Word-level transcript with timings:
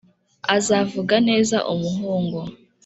uzavuga 0.57 1.15
neza 1.29 1.57
umuhungu 1.71 2.39